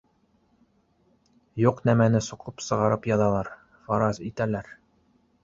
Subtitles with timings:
[1.63, 3.53] Юҡ нәмәне соҡоп сығарып яҙалар,
[3.85, 4.75] фараз итәләр